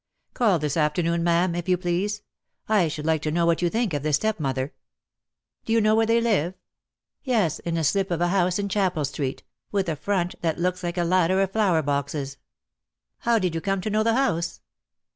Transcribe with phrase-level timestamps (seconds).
[0.33, 2.23] Call this afternoon, ma'am, if you please.
[2.67, 4.73] I should like to know what you think of the step mother."
[5.65, 5.83] DEAD LOVE HAS CHAINS.
[5.83, 6.53] J 39 "Do you know where they Uve?"
[7.23, 10.81] "Yes, in a slip of a house in Chapel Street— with a front that looks
[10.81, 12.37] like a ladder of flower boxes."
[13.19, 14.61] "How did you come to know the house?"